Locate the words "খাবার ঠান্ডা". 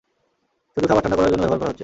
0.89-1.15